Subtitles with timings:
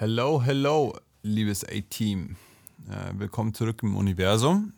[0.00, 2.36] Hello, hello, liebes A-Team.
[2.88, 4.72] Äh, willkommen zurück im Universum.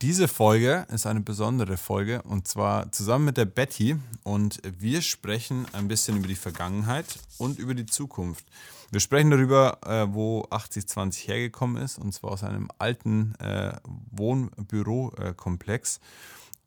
[0.00, 5.66] Diese Folge ist eine besondere Folge und zwar zusammen mit der Betty und wir sprechen
[5.74, 8.46] ein bisschen über die Vergangenheit und über die Zukunft.
[8.90, 13.74] Wir sprechen darüber, äh, wo 8020 hergekommen ist und zwar aus einem alten äh,
[14.10, 16.00] Wohnbürokomplex.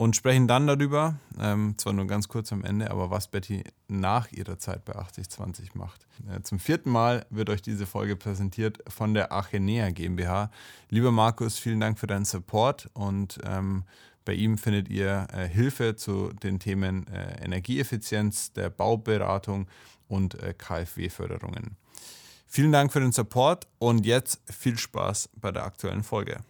[0.03, 4.29] Und sprechen dann darüber, ähm, zwar nur ganz kurz am Ende, aber was Betty nach
[4.33, 6.05] ihrer Zeit bei 8020 macht.
[6.29, 10.51] Äh, zum vierten Mal wird euch diese Folge präsentiert von der Achenea GmbH.
[10.89, 13.85] Lieber Markus, vielen Dank für deinen Support und ähm,
[14.25, 19.67] bei ihm findet ihr äh, Hilfe zu den Themen äh, Energieeffizienz, der Bauberatung
[20.09, 21.77] und äh, KfW-Förderungen.
[22.45, 26.41] Vielen Dank für den Support und jetzt viel Spaß bei der aktuellen Folge.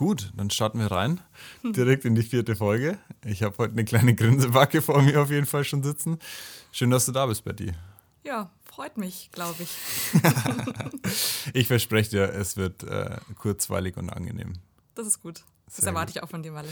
[0.00, 1.20] Gut, dann starten wir rein.
[1.62, 2.96] Direkt in die vierte Folge.
[3.22, 6.18] Ich habe heute eine kleine Grinsebacke vor mir auf jeden Fall schon sitzen.
[6.72, 7.74] Schön, dass du da bist, Betty.
[8.24, 9.68] Ja, freut mich, glaube ich.
[11.52, 14.54] ich verspreche dir, es wird äh, kurzweilig und angenehm.
[14.94, 15.44] Das ist gut.
[15.66, 16.16] Das Sehr erwarte gut.
[16.16, 16.70] ich auch von dir, Walle.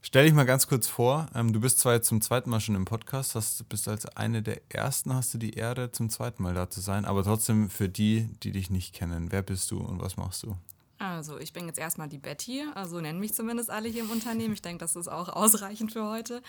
[0.00, 1.26] Stell dich mal ganz kurz vor.
[1.34, 4.40] Ähm, du bist zwar jetzt zum zweiten Mal schon im Podcast, hast, bist als eine
[4.40, 7.04] der ersten, hast du die Ehre, zum zweiten Mal da zu sein.
[7.04, 10.56] Aber trotzdem für die, die dich nicht kennen, wer bist du und was machst du?
[10.98, 14.54] Also, ich bin jetzt erstmal die Betty, also nennen mich zumindest alle hier im Unternehmen.
[14.54, 16.42] Ich denke, das ist auch ausreichend für heute.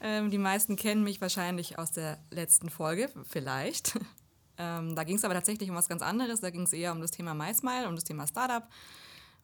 [0.00, 3.98] Ähm, die meisten kennen mich wahrscheinlich aus der letzten Folge, vielleicht.
[4.56, 6.40] Ähm, da ging es aber tatsächlich um was ganz anderes.
[6.40, 8.62] Da ging es eher um das Thema MySmile, um das Thema Startup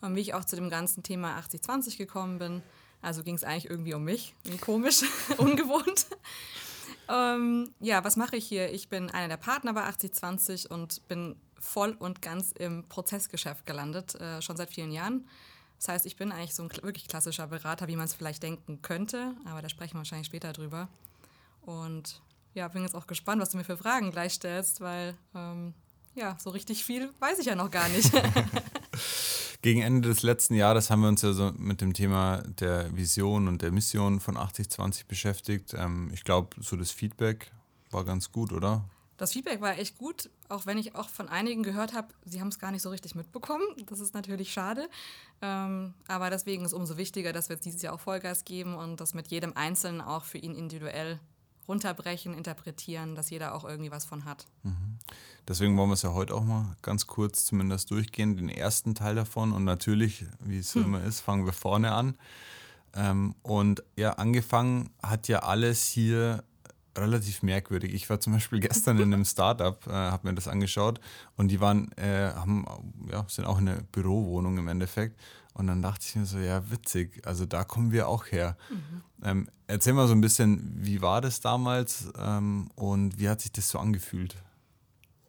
[0.01, 2.62] und wie ich auch zu dem ganzen Thema 8020 gekommen bin.
[3.03, 4.34] Also ging es eigentlich irgendwie um mich.
[4.61, 5.03] Komisch,
[5.39, 6.06] ungewohnt.
[7.09, 8.73] ähm, ja, was mache ich hier?
[8.73, 14.14] Ich bin einer der Partner bei 8020 und bin voll und ganz im Prozessgeschäft gelandet,
[14.16, 15.28] äh, schon seit vielen Jahren.
[15.78, 18.83] Das heißt, ich bin eigentlich so ein wirklich klassischer Berater, wie man es vielleicht denken
[18.83, 20.88] könnte, aber da sprechen wir wahrscheinlich später drüber.
[21.62, 22.20] Und
[22.55, 25.75] ja, bin jetzt auch gespannt, was du mir für Fragen gleich stellst, weil ähm,
[26.14, 28.11] ja, so richtig viel weiß ich ja noch gar nicht.
[29.62, 33.47] Gegen Ende des letzten Jahres haben wir uns ja so mit dem Thema der Vision
[33.47, 35.75] und der Mission von 8020 beschäftigt.
[35.75, 37.53] Ähm, ich glaube, so das Feedback
[37.91, 38.88] war ganz gut, oder?
[39.20, 42.48] Das Feedback war echt gut, auch wenn ich auch von einigen gehört habe, sie haben
[42.48, 43.64] es gar nicht so richtig mitbekommen.
[43.84, 44.88] Das ist natürlich schade.
[45.42, 48.75] Ähm, aber deswegen ist es umso wichtiger, dass wir jetzt dieses Jahr auch Vollgas geben
[48.76, 51.20] und das mit jedem Einzelnen auch für ihn individuell
[51.69, 54.47] runterbrechen, interpretieren, dass jeder auch irgendwie was von hat.
[54.62, 54.97] Mhm.
[55.47, 59.16] Deswegen wollen wir es ja heute auch mal ganz kurz zumindest durchgehen, den ersten Teil
[59.16, 59.52] davon.
[59.52, 60.84] Und natürlich, wie es hm.
[60.84, 62.16] immer ist, fangen wir vorne an.
[62.94, 66.42] Ähm, und ja, angefangen hat ja alles hier
[66.97, 67.95] relativ merkwürdig.
[67.95, 71.01] Ich war zum Beispiel gestern in einem Startup, äh, habe mir das angeschaut
[71.37, 72.67] und die waren, äh, haben,
[73.11, 75.19] ja, sind auch in einer Bürowohnung im Endeffekt.
[75.53, 78.56] Und dann dachte ich mir so, ja, witzig, also da kommen wir auch her.
[78.71, 79.03] Mhm.
[79.23, 83.53] Ähm, erzähl mal so ein bisschen, wie war das damals ähm, und wie hat sich
[83.53, 84.37] das so angefühlt?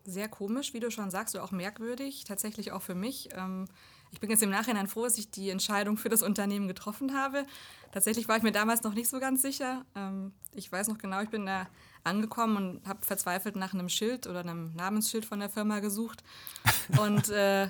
[0.05, 3.29] Sehr komisch, wie du schon sagst, oder auch merkwürdig, tatsächlich auch für mich.
[3.33, 3.67] Ähm,
[4.11, 7.45] ich bin jetzt im Nachhinein froh, dass ich die Entscheidung für das Unternehmen getroffen habe.
[7.91, 9.85] Tatsächlich war ich mir damals noch nicht so ganz sicher.
[9.95, 11.67] Ähm, ich weiß noch genau, ich bin da
[12.03, 16.23] angekommen und habe verzweifelt nach einem Schild oder einem Namensschild von der Firma gesucht
[16.99, 17.69] und äh,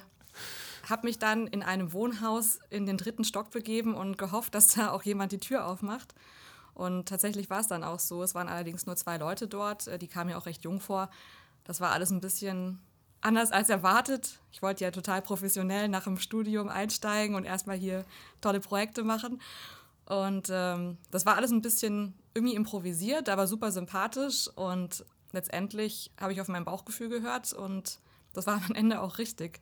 [0.89, 4.91] habe mich dann in einem Wohnhaus in den dritten Stock begeben und gehofft, dass da
[4.91, 6.15] auch jemand die Tür aufmacht.
[6.73, 8.23] Und tatsächlich war es dann auch so.
[8.23, 9.87] Es waren allerdings nur zwei Leute dort.
[9.87, 11.09] Äh, die kamen mir auch recht jung vor.
[11.63, 12.79] Das war alles ein bisschen
[13.21, 14.39] anders als erwartet.
[14.51, 18.05] Ich wollte ja total professionell nach dem Studium einsteigen und erstmal hier
[18.41, 19.41] tolle Projekte machen.
[20.05, 24.49] Und ähm, das war alles ein bisschen irgendwie improvisiert, aber super sympathisch.
[24.55, 27.99] Und letztendlich habe ich auf mein Bauchgefühl gehört und
[28.33, 29.61] das war am Ende auch richtig.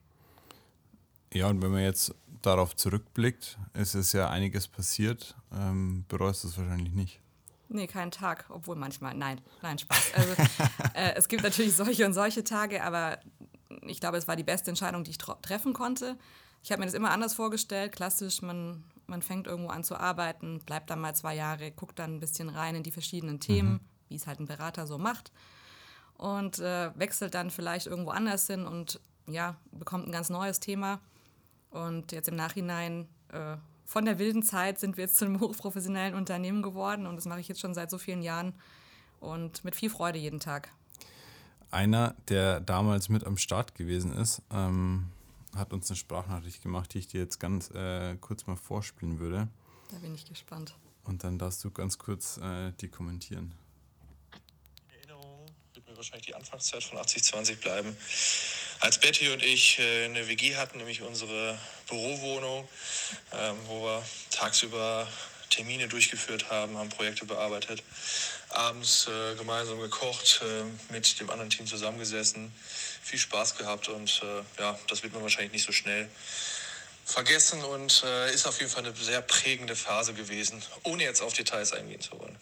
[1.34, 5.36] Ja, und wenn man jetzt darauf zurückblickt, ist es ja einiges passiert.
[5.54, 7.20] Ähm, bereust du es wahrscheinlich nicht.
[7.72, 10.14] Nee, keinen Tag, obwohl manchmal, nein, nein, Spaß.
[10.16, 10.34] Also,
[10.96, 13.20] äh, es gibt natürlich solche und solche Tage, aber
[13.86, 16.18] ich glaube, es war die beste Entscheidung, die ich treffen konnte.
[16.64, 17.94] Ich habe mir das immer anders vorgestellt.
[17.94, 22.16] Klassisch, man, man fängt irgendwo an zu arbeiten, bleibt dann mal zwei Jahre, guckt dann
[22.16, 23.80] ein bisschen rein in die verschiedenen Themen, mhm.
[24.10, 25.32] wie es halt ein Berater so macht.
[26.18, 31.00] Und äh, wechselt dann vielleicht irgendwo anders hin und ja, bekommt ein ganz neues Thema.
[31.70, 33.56] Und jetzt im Nachhinein, äh,
[33.86, 37.40] von der wilden Zeit sind wir jetzt zu einem hochprofessionellen Unternehmen geworden und das mache
[37.40, 38.54] ich jetzt schon seit so vielen Jahren
[39.20, 40.70] und mit viel Freude jeden Tag
[41.72, 45.12] einer, der damals mit am Start gewesen ist, ähm,
[45.56, 49.48] hat uns eine Sprachnachricht gemacht, die ich dir jetzt ganz äh, kurz mal vorspielen würde.
[49.92, 50.76] Da bin ich gespannt.
[51.04, 53.54] Und dann darfst du ganz kurz äh, die kommentieren.
[54.96, 57.96] Erinnerung wird mir wahrscheinlich die Anfangszeit von 8020 bleiben.
[58.82, 61.58] Als Betty und ich äh, eine WG hatten, nämlich unsere
[61.88, 62.68] Bürowohnung,
[63.34, 65.08] ähm, wo wir tagsüber
[65.50, 67.84] Termine durchgeführt haben, haben Projekte bearbeitet,
[68.50, 72.52] abends äh, gemeinsam gekocht, äh, mit dem anderen Team zusammengesessen,
[73.02, 76.10] viel Spaß gehabt und äh, ja, das wird man wahrscheinlich nicht so schnell
[77.06, 81.34] vergessen und äh, ist auf jeden Fall eine sehr prägende Phase gewesen, ohne jetzt auf
[81.34, 82.38] Details eingehen zu wollen.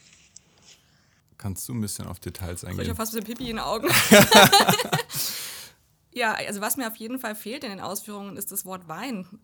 [1.38, 2.81] Kannst du ein bisschen auf Details eingehen?
[2.81, 3.89] Ich habe fast ein bisschen Pipi in den Augen.
[6.13, 9.27] ja, also was mir auf jeden Fall fehlt in den Ausführungen, ist das Wort Wein.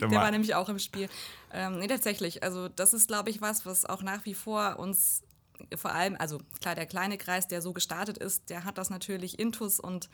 [0.00, 1.08] Der war nämlich auch im Spiel.
[1.52, 2.42] Ähm, nee, tatsächlich.
[2.42, 5.22] Also das ist, glaube ich, was, was auch nach wie vor uns
[5.76, 9.38] vor allem, also klar, der kleine Kreis, der so gestartet ist, der hat das natürlich
[9.38, 10.08] intus und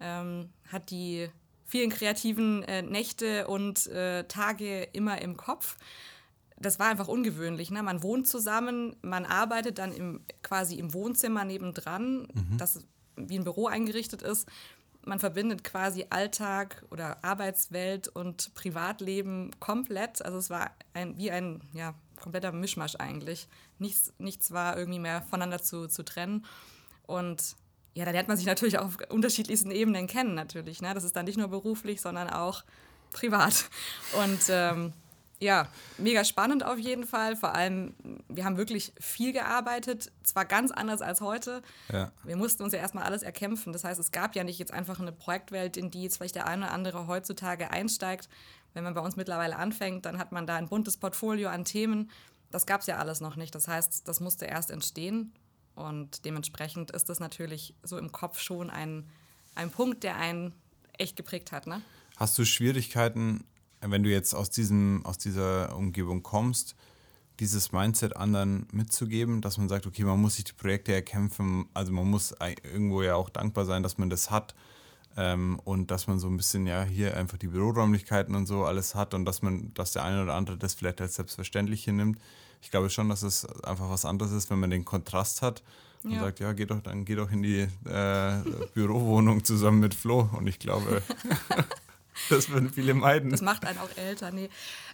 [0.00, 1.28] ähm, hat die
[1.64, 5.76] vielen kreativen äh, Nächte und äh, Tage immer im Kopf.
[6.58, 7.70] Das war einfach ungewöhnlich.
[7.70, 7.82] Ne?
[7.82, 12.58] Man wohnt zusammen, man arbeitet dann im, quasi im Wohnzimmer nebendran, mhm.
[12.58, 12.84] das
[13.16, 14.48] wie ein Büro eingerichtet ist.
[15.06, 20.24] Man verbindet quasi Alltag oder Arbeitswelt und Privatleben komplett.
[20.24, 23.48] Also es war ein, wie ein ja, kompletter Mischmasch eigentlich.
[23.78, 26.46] Nichts, nichts war irgendwie mehr voneinander zu, zu trennen.
[27.06, 27.56] Und
[27.94, 30.80] ja, da lernt man sich natürlich auf unterschiedlichsten Ebenen kennen, natürlich.
[30.80, 30.94] Ne?
[30.94, 32.64] Das ist dann nicht nur beruflich, sondern auch
[33.12, 33.66] privat.
[34.24, 34.92] Und ähm,
[35.44, 35.68] ja,
[35.98, 37.36] mega spannend auf jeden Fall.
[37.36, 37.94] Vor allem,
[38.28, 41.62] wir haben wirklich viel gearbeitet, zwar ganz anders als heute.
[41.92, 42.10] Ja.
[42.24, 43.72] Wir mussten uns ja erstmal alles erkämpfen.
[43.72, 46.46] Das heißt, es gab ja nicht jetzt einfach eine Projektwelt, in die jetzt vielleicht der
[46.46, 48.28] eine oder andere heutzutage einsteigt.
[48.72, 52.10] Wenn man bei uns mittlerweile anfängt, dann hat man da ein buntes Portfolio an Themen.
[52.50, 53.54] Das gab es ja alles noch nicht.
[53.54, 55.34] Das heißt, das musste erst entstehen.
[55.74, 59.10] Und dementsprechend ist das natürlich so im Kopf schon ein,
[59.54, 60.54] ein Punkt, der einen
[60.96, 61.66] echt geprägt hat.
[61.66, 61.82] Ne?
[62.16, 63.44] Hast du Schwierigkeiten,
[63.90, 66.76] wenn du jetzt aus, diesem, aus dieser Umgebung kommst,
[67.40, 71.92] dieses Mindset anderen mitzugeben, dass man sagt, okay, man muss sich die Projekte erkämpfen, also
[71.92, 74.54] man muss irgendwo ja auch dankbar sein, dass man das hat
[75.16, 78.94] ähm, und dass man so ein bisschen ja hier einfach die Büroräumlichkeiten und so alles
[78.94, 82.18] hat und dass man, dass der eine oder andere das vielleicht als selbstverständlich hier nimmt
[82.64, 85.62] ich glaube schon, dass es einfach was anderes ist, wenn man den Kontrast hat
[86.02, 86.20] und ja.
[86.20, 88.32] sagt, ja, geh doch, dann geh doch in die äh,
[88.72, 90.30] Bürowohnung zusammen mit Flo.
[90.32, 91.02] Und ich glaube,
[92.30, 93.30] das würden viele meiden.
[93.30, 94.30] Das macht einen auch älter.
[94.30, 94.50] Nee.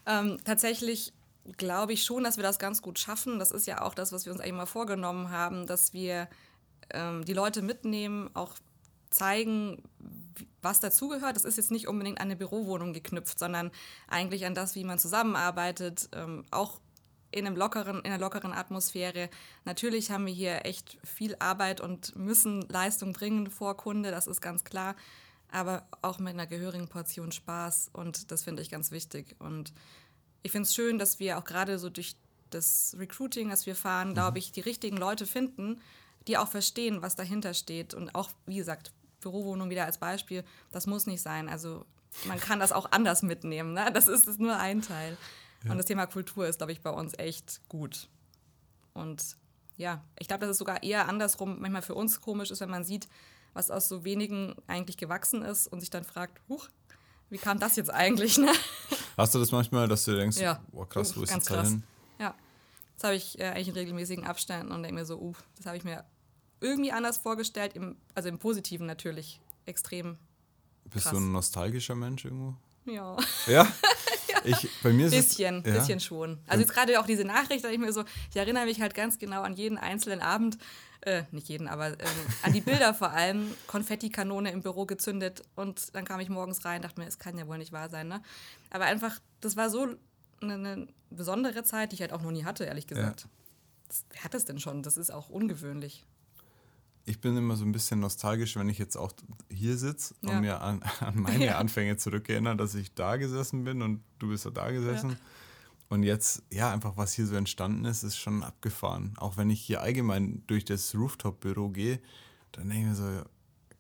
[0.07, 1.13] Ähm, tatsächlich
[1.57, 3.39] glaube ich schon, dass wir das ganz gut schaffen.
[3.39, 6.29] Das ist ja auch das, was wir uns eigentlich mal vorgenommen haben, dass wir
[6.91, 8.55] ähm, die Leute mitnehmen, auch
[9.11, 9.83] zeigen,
[10.63, 11.37] was dazugehört.
[11.37, 13.71] Das ist jetzt nicht unbedingt an eine Bürowohnung geknüpft, sondern
[14.09, 16.81] eigentlich an das, wie man zusammenarbeitet, ähm, auch
[17.33, 19.31] in, einem lockeren, in einer lockeren Atmosphäre.
[19.65, 24.41] Natürlich haben wir hier echt viel Arbeit und müssen Leistung bringen vor Kunde, das ist
[24.41, 24.95] ganz klar.
[25.53, 29.37] Aber auch mit einer gehörigen Portion Spaß und das finde ich ganz wichtig.
[29.39, 29.73] Und
[30.43, 32.17] ich finde es schön, dass wir auch gerade so durch
[32.51, 34.15] das Recruiting, das wir fahren, mhm.
[34.15, 35.81] glaube ich, die richtigen Leute finden,
[36.27, 37.95] die auch verstehen, was dahinter steht.
[37.95, 41.49] Und auch, wie gesagt, Bürowohnung wieder als Beispiel, das muss nicht sein.
[41.49, 41.85] Also
[42.27, 43.73] man kann das auch anders mitnehmen.
[43.73, 43.91] Ne?
[43.93, 45.17] Das ist, ist nur ein Teil.
[45.65, 45.73] Ja.
[45.73, 48.09] Und das Thema Kultur ist, glaube ich, bei uns echt gut.
[48.93, 49.37] Und
[49.77, 52.85] ja, ich glaube, dass es sogar eher andersrum manchmal für uns komisch ist, wenn man
[52.85, 53.09] sieht,
[53.53, 56.69] was aus so wenigen eigentlich gewachsen ist und sich dann fragt, huch,
[57.31, 58.39] wie kam das jetzt eigentlich?
[58.39, 58.53] Ne?
[59.17, 60.63] Hast du das manchmal, dass du denkst, ja.
[60.73, 61.69] boah krass, wo ist Ganz krass.
[61.69, 61.83] hin?
[62.19, 62.35] Ja,
[62.97, 65.77] das habe ich äh, eigentlich in regelmäßigen Abständen und denke mir so, uh, das habe
[65.77, 66.05] ich mir
[66.61, 70.19] irgendwie anders vorgestellt, im, also im Positiven natürlich extrem.
[70.85, 71.13] Bist krass.
[71.13, 72.55] du ein nostalgischer Mensch irgendwo?
[72.85, 73.17] Ja.
[73.47, 73.67] Ja?
[74.45, 75.79] Ich, bei mir ist bisschen, es, ja.
[75.79, 76.39] bisschen schon.
[76.47, 79.19] Also jetzt gerade auch diese Nachricht, da ich mir so, ich erinnere mich halt ganz
[79.19, 80.59] genau an jeden einzelnen Abend,
[81.03, 81.97] äh, nicht jeden, aber ähm,
[82.43, 86.83] an die Bilder vor allem, Konfettikanone im Büro gezündet und dann kam ich morgens rein,
[86.83, 88.23] dachte mir, es kann ja wohl nicht wahr sein, ne?
[88.71, 89.89] Aber einfach, das war so
[90.43, 93.23] eine, eine besondere Zeit, die ich halt auch noch nie hatte, ehrlich gesagt.
[93.23, 93.29] Ja.
[93.89, 94.83] Das, wer hat das denn schon?
[94.83, 96.05] Das ist auch ungewöhnlich
[97.11, 99.13] ich bin immer so ein bisschen nostalgisch, wenn ich jetzt auch
[99.51, 100.31] hier sitze ja.
[100.31, 101.59] und mir an, an meine ja.
[101.59, 105.11] Anfänge zurückerinnere, dass ich da gesessen bin und du bist da gesessen.
[105.11, 105.17] Ja.
[105.89, 109.15] Und jetzt, ja, einfach was hier so entstanden ist, ist schon abgefahren.
[109.17, 112.01] Auch wenn ich hier allgemein durch das Rooftop-Büro gehe,
[112.53, 113.25] dann denke ich mir so,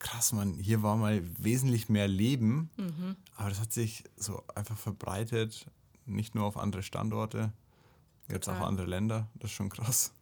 [0.00, 3.16] krass, man, hier war mal wesentlich mehr Leben, mhm.
[3.37, 5.70] aber das hat sich so einfach verbreitet,
[6.04, 7.52] nicht nur auf andere Standorte,
[8.28, 9.28] jetzt auch andere Länder.
[9.34, 10.12] Das ist schon krass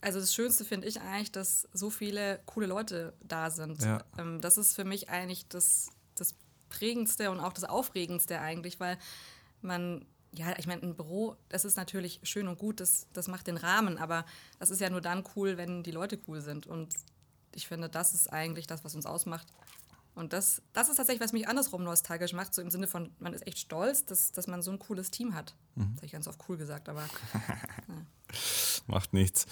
[0.00, 3.82] also das Schönste finde ich eigentlich, dass so viele coole Leute da sind.
[3.82, 4.04] Ja.
[4.18, 6.34] Ähm, das ist für mich eigentlich das, das
[6.68, 8.98] Prägendste und auch das Aufregendste eigentlich, weil
[9.62, 13.46] man, ja, ich meine, ein Büro, das ist natürlich schön und gut, das, das macht
[13.46, 14.24] den Rahmen, aber
[14.58, 16.66] das ist ja nur dann cool, wenn die Leute cool sind.
[16.66, 16.94] Und
[17.54, 19.46] ich finde, das ist eigentlich das, was uns ausmacht.
[20.14, 23.34] Und das, das ist tatsächlich, was mich andersrum nostalgisch macht, so im Sinne von, man
[23.34, 25.54] ist echt stolz, dass, dass man so ein cooles Team hat.
[25.74, 25.90] Mhm.
[25.90, 27.02] Das habe ich ganz oft cool gesagt, aber.
[27.88, 28.36] ja.
[28.86, 29.46] Macht nichts.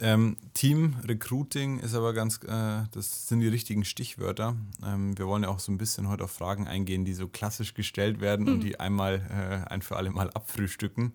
[0.00, 4.56] Ähm, Team Recruiting ist aber ganz, äh, das sind die richtigen Stichwörter.
[4.84, 7.74] Ähm, wir wollen ja auch so ein bisschen heute auf Fragen eingehen, die so klassisch
[7.74, 8.52] gestellt werden mhm.
[8.52, 11.12] und die einmal äh, ein für alle Mal abfrühstücken.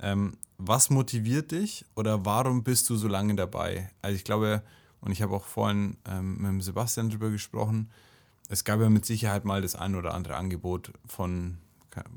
[0.00, 3.90] Ähm, was motiviert dich oder warum bist du so lange dabei?
[4.02, 4.62] Also ich glaube,
[5.00, 7.90] und ich habe auch vorhin ähm, mit dem Sebastian darüber gesprochen,
[8.48, 11.58] es gab ja mit Sicherheit mal das ein oder andere Angebot von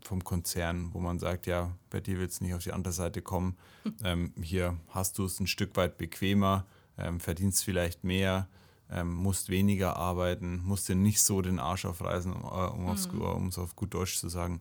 [0.04, 3.22] vom Konzern, wo man sagt, ja, bei dir willst du nicht auf die andere Seite
[3.22, 3.58] kommen.
[4.04, 6.66] Ähm, hier hast du es ein Stück weit bequemer,
[6.98, 8.48] ähm, verdienst vielleicht mehr,
[8.90, 13.22] ähm, musst weniger arbeiten, musst dir nicht so den Arsch aufreißen, um es mhm.
[13.22, 14.60] auf, auf gut Deutsch zu sagen.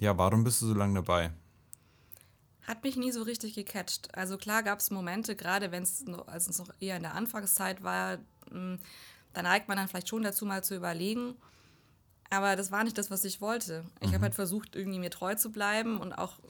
[0.00, 1.30] Ja, warum bist du so lange dabei?
[2.62, 4.14] Hat mich nie so richtig gecatcht.
[4.14, 7.82] Also klar gab es Momente, gerade wenn es als es noch eher in der Anfangszeit
[7.82, 8.18] war,
[8.50, 8.78] hm,
[9.34, 11.34] da neigt man dann vielleicht schon dazu, mal zu überlegen,
[12.36, 13.84] aber das war nicht das, was ich wollte.
[14.00, 14.14] Ich mhm.
[14.14, 16.40] habe halt versucht, irgendwie mir treu zu bleiben und auch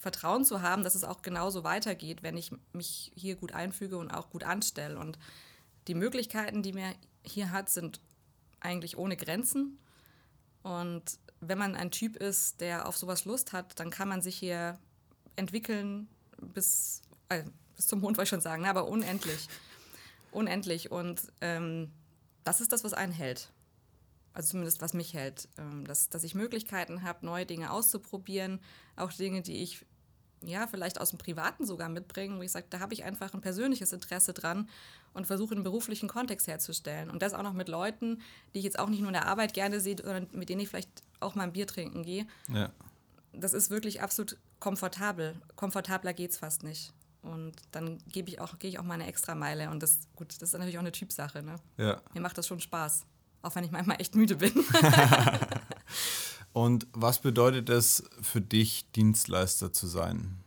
[0.00, 4.10] Vertrauen zu haben, dass es auch genauso weitergeht, wenn ich mich hier gut einfüge und
[4.10, 4.98] auch gut anstelle.
[4.98, 5.18] Und
[5.86, 8.00] die Möglichkeiten, die man hier hat, sind
[8.60, 9.78] eigentlich ohne Grenzen.
[10.62, 14.36] Und wenn man ein Typ ist, der auf sowas Lust hat, dann kann man sich
[14.36, 14.78] hier
[15.36, 16.08] entwickeln
[16.40, 17.44] bis, äh,
[17.76, 18.70] bis zum Mond, wollte ich schon sagen, ne?
[18.70, 19.48] aber unendlich.
[20.32, 20.90] unendlich.
[20.90, 21.92] Und ähm,
[22.42, 23.52] das ist das, was einen hält
[24.32, 28.60] also zumindest was mich hält, ähm, dass, dass ich Möglichkeiten habe, neue Dinge auszuprobieren,
[28.96, 29.84] auch Dinge, die ich
[30.44, 33.40] ja vielleicht aus dem Privaten sogar mitbringe, wo ich sage, da habe ich einfach ein
[33.40, 34.68] persönliches Interesse dran
[35.12, 37.10] und versuche einen beruflichen Kontext herzustellen.
[37.10, 38.20] Und das auch noch mit Leuten,
[38.54, 40.68] die ich jetzt auch nicht nur in der Arbeit gerne sehe, sondern mit denen ich
[40.68, 42.26] vielleicht auch mal ein Bier trinken gehe.
[42.48, 42.70] Ja.
[43.32, 45.34] Das ist wirklich absolut komfortabel.
[45.56, 46.92] Komfortabler geht es fast nicht.
[47.22, 49.70] Und dann gebe ich auch, gehe ich auch mal eine extra Meile.
[49.70, 51.42] Und das, gut, das ist natürlich auch eine Typsache.
[51.42, 51.56] Ne?
[51.76, 52.00] Ja.
[52.14, 53.04] Mir macht das schon Spaß.
[53.42, 54.52] Auch wenn ich manchmal echt müde bin.
[56.52, 60.38] Und was bedeutet es für dich, Dienstleister zu sein?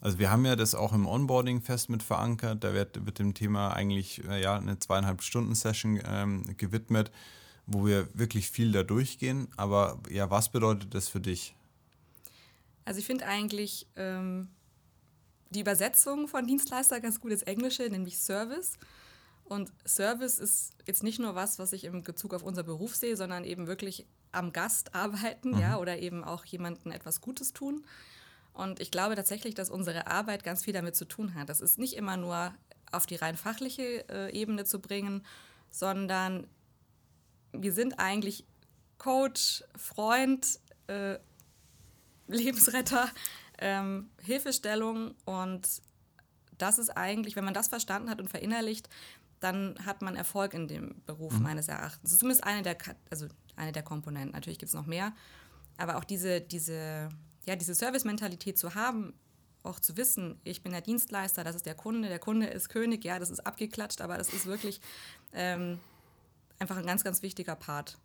[0.00, 2.64] Also wir haben ja das auch im Onboarding fest mit verankert.
[2.64, 7.12] Da wird, wird dem Thema eigentlich äh, ja, eine zweieinhalb Stunden Session ähm, gewidmet,
[7.66, 9.48] wo wir wirklich viel da durchgehen.
[9.56, 11.54] Aber ja, was bedeutet das für dich?
[12.84, 14.48] Also ich finde eigentlich ähm,
[15.50, 18.78] die Übersetzung von Dienstleister ganz gut ins Englische, nämlich Service.
[19.44, 23.16] Und Service ist jetzt nicht nur was, was ich im Bezug auf unser Beruf sehe,
[23.16, 25.60] sondern eben wirklich am Gast arbeiten, mhm.
[25.60, 27.84] ja, oder eben auch jemandem etwas Gutes tun.
[28.54, 31.48] Und ich glaube tatsächlich, dass unsere Arbeit ganz viel damit zu tun hat.
[31.48, 32.54] Das ist nicht immer nur
[32.90, 35.24] auf die rein fachliche äh, Ebene zu bringen,
[35.70, 36.46] sondern
[37.52, 38.44] wir sind eigentlich
[38.98, 41.18] Coach, Freund, äh,
[42.28, 43.08] Lebensretter,
[43.58, 45.66] ähm, Hilfestellung und
[46.58, 48.88] das ist eigentlich, wenn man das verstanden hat und verinnerlicht,
[49.42, 51.42] dann hat man Erfolg in dem Beruf mhm.
[51.42, 52.02] meines Erachtens.
[52.02, 52.76] Das ist zumindest eine der,
[53.10, 54.32] also eine der Komponenten.
[54.32, 55.12] Natürlich gibt es noch mehr.
[55.76, 57.08] Aber auch diese, diese,
[57.46, 59.14] ja, diese Service-Mentalität zu haben,
[59.64, 63.04] auch zu wissen, ich bin der Dienstleister, das ist der Kunde, der Kunde ist König,
[63.04, 64.80] ja, das ist abgeklatscht, aber das ist wirklich
[65.32, 65.80] ähm,
[66.58, 67.98] einfach ein ganz, ganz wichtiger Part.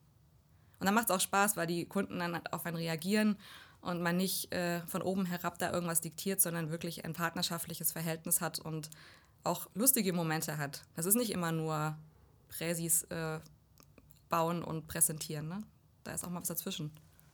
[0.79, 3.37] Und dann macht es auch Spaß, weil die Kunden dann auf einen reagieren
[3.81, 8.41] und man nicht äh, von oben herab da irgendwas diktiert, sondern wirklich ein partnerschaftliches Verhältnis
[8.41, 8.89] hat und
[9.47, 10.83] auch lustige Momente hat.
[10.95, 11.97] Das ist nicht immer nur
[12.49, 13.39] Präsis äh,
[14.29, 15.47] bauen und präsentieren.
[15.47, 15.63] Ne?
[16.03, 16.91] Da ist auch mal was dazwischen.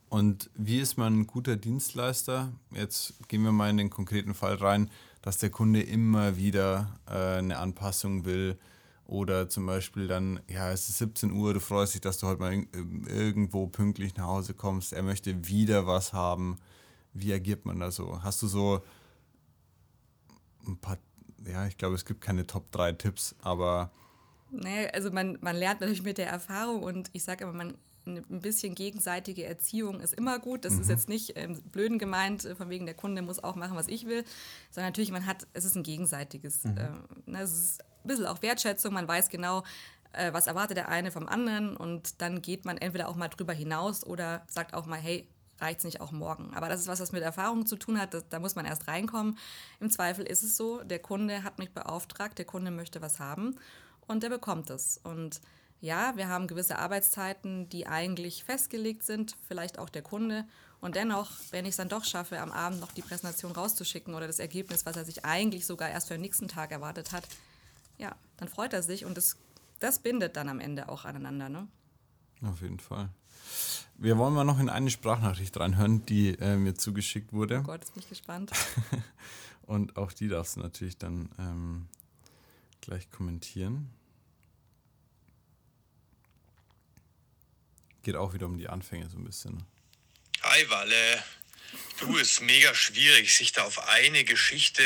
[0.08, 2.52] Und wie ist man ein guter Dienstleister?
[2.70, 4.90] Jetzt gehen wir mal in den konkreten Fall rein,
[5.22, 8.58] dass der Kunde immer wieder äh, eine Anpassung will
[9.06, 12.40] oder zum Beispiel dann, ja, es ist 17 Uhr, du freust dich, dass du heute
[12.40, 12.52] mal
[13.06, 16.58] irgendwo pünktlich nach Hause kommst, er möchte wieder was haben.
[17.12, 18.22] Wie agiert man da so?
[18.22, 18.82] Hast du so
[20.66, 20.98] ein paar
[21.46, 23.90] ja, ich glaube, es gibt keine Top 3 Tipps, aber.
[24.50, 27.74] Naja, also man, man lernt natürlich mit der Erfahrung und ich sage immer, man,
[28.06, 30.64] ein bisschen gegenseitige Erziehung ist immer gut.
[30.64, 30.80] Das mhm.
[30.82, 33.88] ist jetzt nicht ähm, blöden gemeint, äh, von wegen der Kunde muss auch machen, was
[33.88, 34.24] ich will,
[34.70, 36.64] sondern natürlich, man hat, es ist ein gegenseitiges.
[36.64, 36.76] Mhm.
[36.76, 36.90] Äh,
[37.26, 39.64] ne, es ist ein bisschen auch Wertschätzung, man weiß genau,
[40.12, 43.52] äh, was erwartet der eine vom anderen und dann geht man entweder auch mal drüber
[43.52, 45.28] hinaus oder sagt auch mal, hey,
[45.60, 46.52] reicht es nicht auch morgen.
[46.54, 48.14] Aber das ist was, was mit Erfahrung zu tun hat.
[48.14, 49.38] Das, da muss man erst reinkommen.
[49.80, 53.56] Im Zweifel ist es so, der Kunde hat mich beauftragt, der Kunde möchte was haben
[54.06, 55.00] und der bekommt es.
[55.02, 55.40] Und
[55.80, 60.46] ja, wir haben gewisse Arbeitszeiten, die eigentlich festgelegt sind, vielleicht auch der Kunde.
[60.80, 64.26] Und dennoch, wenn ich es dann doch schaffe, am Abend noch die Präsentation rauszuschicken oder
[64.26, 67.26] das Ergebnis, was er sich eigentlich sogar erst für den nächsten Tag erwartet hat,
[67.98, 69.36] ja, dann freut er sich und das,
[69.78, 71.48] das bindet dann am Ende auch aneinander.
[71.48, 71.68] Ne?
[72.42, 73.08] Auf jeden Fall.
[73.96, 77.60] Wir wollen mal noch in eine Sprachnachricht reinhören, die äh, mir zugeschickt wurde.
[77.60, 78.50] Oh Gott, ist mich gespannt.
[79.62, 81.88] Und auch die darfst du natürlich dann ähm,
[82.80, 83.90] gleich kommentieren.
[88.02, 89.64] Geht auch wieder um die Anfänge so ein bisschen.
[90.42, 91.24] Hi Walle.
[92.00, 94.82] Du, ist mega schwierig, sich da auf eine Geschichte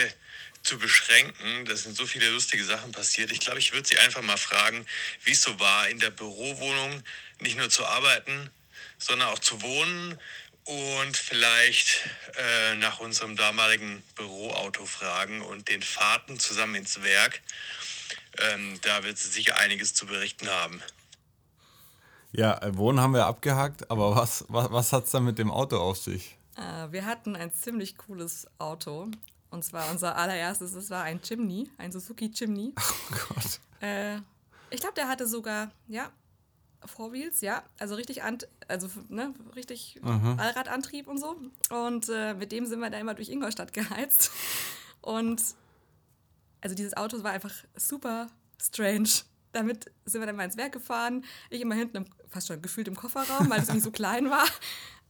[0.62, 1.64] zu beschränken.
[1.64, 3.32] Da sind so viele lustige Sachen passiert.
[3.32, 4.86] Ich glaube, ich würde sie einfach mal fragen,
[5.24, 7.02] wie es so war, in der Bürowohnung
[7.40, 8.50] nicht nur zu arbeiten,
[8.98, 10.18] sondern auch zu wohnen
[10.64, 17.40] und vielleicht äh, nach unserem damaligen Büroauto fragen und den Fahrten zusammen ins Werk.
[18.38, 20.82] Ähm, da wird sie sicher einiges zu berichten haben.
[22.32, 25.50] Ja, äh, Wohnen haben wir abgehakt, aber was, was, was hat es dann mit dem
[25.50, 26.36] Auto auf sich?
[26.56, 29.10] Äh, wir hatten ein ziemlich cooles Auto.
[29.50, 32.74] Und zwar unser allererstes, es war ein Chimney, ein Suzuki Chimney.
[33.10, 33.60] Oh Gott.
[33.80, 34.16] Äh,
[34.70, 36.10] ich glaube, der hatte sogar, ja,
[36.84, 38.22] Four Wheels, ja, also richtig,
[38.68, 40.00] also ne, richtig.
[40.02, 41.36] Allradantrieb und so.
[41.70, 44.30] Und äh, mit dem sind wir da immer durch Ingolstadt geheizt.
[45.00, 45.42] Und
[46.60, 48.28] also dieses Auto war einfach super
[48.60, 49.08] strange.
[49.52, 51.24] Damit sind wir dann mal ins Werk gefahren.
[51.50, 54.46] Ich immer hinten, im, fast schon gefühlt im Kofferraum, weil es irgendwie so klein war.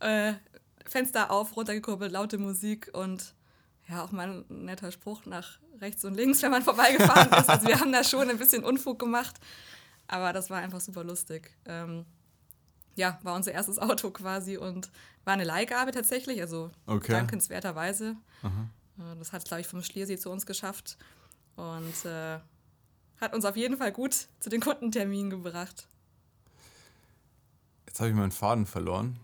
[0.00, 0.34] Äh,
[0.87, 3.34] Fenster auf, runtergekurbelt, laute Musik und
[3.88, 7.48] ja, auch mal ein netter Spruch nach rechts und links, wenn man vorbeigefahren ist.
[7.48, 9.37] Also wir haben da schon ein bisschen Unfug gemacht,
[10.09, 11.57] aber das war einfach super lustig.
[11.67, 12.05] Ähm,
[12.97, 14.91] ja, war unser erstes Auto quasi und
[15.25, 17.12] war eine Leihgabe tatsächlich, also Okay.
[17.12, 18.17] dankenswerterweise.
[18.43, 20.97] Äh, Das hat, glaube ich, vom Schliersee zu uns geschafft
[21.57, 22.38] und äh,
[23.21, 25.87] hat uns auf jeden Fall gut zu den Kundenterminen gebracht,
[27.87, 29.19] Jetzt habe ich meinen Faden verloren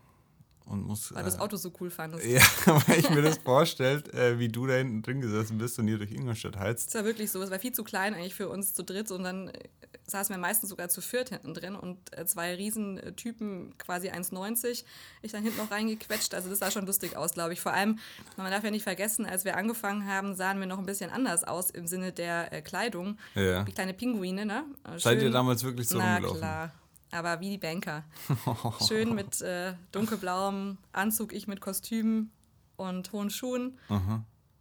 [0.64, 1.12] und muss.
[1.14, 2.24] weil du das äh, Auto so cool fandest.
[2.26, 2.40] Ja,
[2.88, 5.98] weil ich mir das vorstellt, äh, wie du da hinten drin gesessen bist und hier
[5.98, 6.88] durch Ingolstadt heizt.
[6.88, 9.22] Es war wirklich so, es war viel zu klein eigentlich für uns zu dritt und
[9.24, 9.58] dann äh,
[10.06, 14.84] saßen wir meistens sogar zu viert hinten drin und äh, zwei Riesentypen, quasi 1,90,
[15.22, 16.34] ich dann hinten noch reingequetscht.
[16.34, 17.60] Also das sah schon lustig aus, glaube ich.
[17.60, 17.98] Vor allem,
[18.36, 21.44] man darf ja nicht vergessen, als wir angefangen haben, sahen wir noch ein bisschen anders
[21.44, 23.18] aus im Sinne der äh, Kleidung.
[23.34, 23.66] Ja.
[23.66, 24.64] Wie kleine Pinguine, ne?
[24.84, 26.38] Äh, Seid ihr schön- damals wirklich so Na rumgelaufen?
[26.40, 26.72] klar,
[27.10, 28.04] aber wie die Banker.
[28.86, 32.30] Schön mit äh, dunkelblauem Anzug, ich mit Kostüm
[32.76, 33.78] und hohen Schuhen.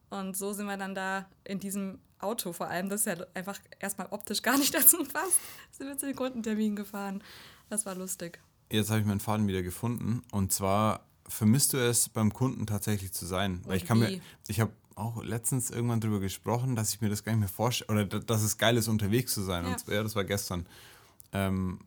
[0.10, 4.08] Und so sind wir dann da in diesem Auto vor allem, das ja einfach erstmal
[4.12, 5.40] optisch gar nicht dazu passt,
[5.72, 7.24] sind wir zu den Kundenterminen gefahren.
[7.70, 8.40] Das war lustig.
[8.72, 10.24] Jetzt habe ich meinen Faden wieder gefunden.
[10.32, 13.62] Und zwar vermisst du es, beim Kunden tatsächlich zu sein.
[13.64, 14.22] Weil Und ich kann mir, wie?
[14.48, 17.92] ich habe auch letztens irgendwann drüber gesprochen, dass ich mir das gar nicht mehr vorstelle,
[17.92, 19.66] oder da- dass es geil ist, unterwegs zu sein.
[19.66, 19.72] Ja.
[19.72, 20.68] Und ja, das war gestern.
[21.32, 21.80] Ähm,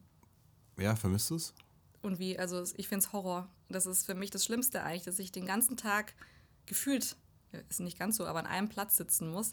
[0.77, 1.55] ja, vermisst du es?
[2.03, 3.49] Und wie, also ich finde es Horror.
[3.69, 6.15] Das ist für mich das Schlimmste eigentlich, dass ich den ganzen Tag
[6.67, 7.17] gefühlt,
[7.69, 9.53] ist nicht ganz so, aber an einem Platz sitzen muss.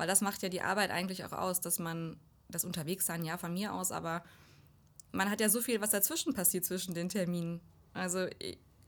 [0.00, 2.16] Weil das macht ja die Arbeit eigentlich auch aus, dass man
[2.48, 4.24] das Unterwegssein, ja, von mir aus, aber
[5.12, 7.60] man hat ja so viel, was dazwischen passiert zwischen den Terminen.
[7.92, 8.26] Also,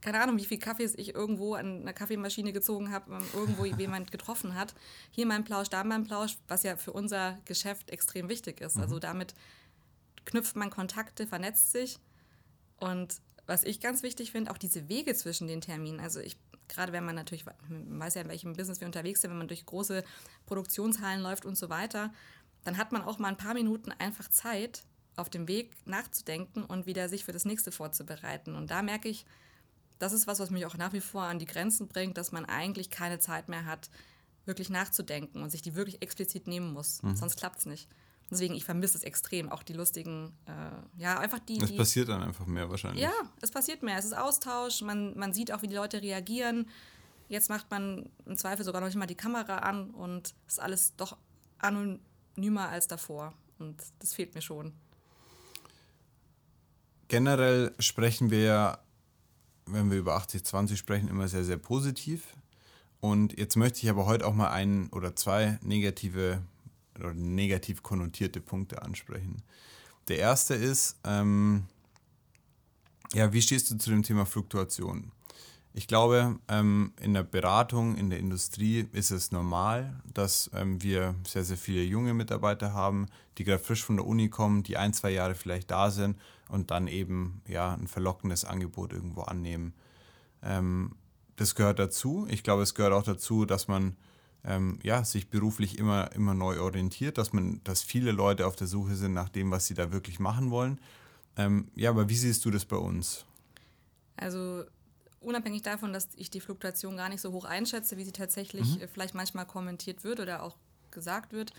[0.01, 4.55] keine Ahnung, wie viele Kaffees ich irgendwo an einer Kaffeemaschine gezogen habe, irgendwo jemand getroffen
[4.55, 4.73] hat.
[5.11, 8.79] Hier mein Plausch, da mein Plausch, was ja für unser Geschäft extrem wichtig ist.
[8.79, 9.35] Also damit
[10.25, 11.99] knüpft man Kontakte, vernetzt sich.
[12.77, 15.99] Und was ich ganz wichtig finde, auch diese Wege zwischen den Terminen.
[15.99, 16.37] Also ich,
[16.73, 19.47] gerade wenn man natürlich, man weiß ja, in welchem Business wir unterwegs sind, wenn man
[19.47, 20.03] durch große
[20.45, 22.11] Produktionshallen läuft und so weiter,
[22.63, 24.83] dann hat man auch mal ein paar Minuten einfach Zeit,
[25.15, 28.55] auf dem Weg nachzudenken und wieder sich für das nächste vorzubereiten.
[28.55, 29.25] Und da merke ich,
[29.99, 32.45] das ist was, was mich auch nach wie vor an die Grenzen bringt, dass man
[32.45, 33.91] eigentlich keine Zeit mehr hat,
[34.45, 36.97] wirklich nachzudenken und sich die wirklich explizit nehmen muss.
[37.13, 37.87] Sonst klappt es nicht.
[38.33, 39.49] Deswegen, ich vermisse es extrem.
[39.49, 41.61] Auch die lustigen, äh, ja, einfach die.
[41.61, 43.01] Es die passiert dann einfach mehr wahrscheinlich.
[43.03, 43.97] ja, es passiert mehr.
[43.97, 44.81] Es ist Austausch.
[44.81, 46.67] Man, man sieht auch, wie die Leute reagieren.
[47.29, 50.95] Jetzt macht man im Zweifel sogar noch nicht mal die Kamera an und ist alles
[50.95, 51.17] doch
[51.57, 53.33] anonymer als davor.
[53.59, 54.73] Und das fehlt mir schon.
[57.07, 58.79] Generell sprechen wir ja,
[59.65, 62.35] wenn wir über 80-20 sprechen, immer sehr, sehr positiv.
[62.99, 66.41] Und jetzt möchte ich aber heute auch mal ein oder zwei negative
[66.99, 69.41] oder negativ konnotierte Punkte ansprechen.
[70.07, 71.65] Der erste ist, ähm,
[73.13, 75.11] ja, wie stehst du zu dem Thema Fluktuation?
[75.75, 81.15] Ich glaube, ähm, in der Beratung, in der Industrie ist es normal, dass ähm, wir
[81.25, 84.93] sehr, sehr viele junge Mitarbeiter haben, die gerade frisch von der Uni kommen, die ein,
[84.93, 89.73] zwei Jahre vielleicht da sind und dann eben ja, ein verlockendes Angebot irgendwo annehmen.
[90.43, 90.95] Ähm,
[91.37, 92.27] das gehört dazu.
[92.29, 93.95] Ich glaube, es gehört auch dazu, dass man
[94.45, 98.67] ähm, ja, sich beruflich immer, immer neu orientiert, dass, man, dass viele Leute auf der
[98.67, 100.79] Suche sind nach dem, was sie da wirklich machen wollen.
[101.37, 103.25] Ähm, ja, aber wie siehst du das bei uns?
[104.17, 104.63] Also
[105.21, 108.87] unabhängig davon, dass ich die Fluktuation gar nicht so hoch einschätze, wie sie tatsächlich äh,
[108.87, 110.57] vielleicht manchmal kommentiert wird oder auch
[110.91, 111.53] gesagt wird,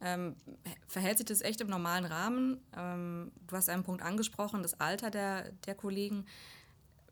[0.00, 0.34] ähm,
[0.88, 2.60] verhält sich das echt im normalen Rahmen.
[2.76, 6.26] Ähm, du hast einen Punkt angesprochen, das Alter der, der Kollegen.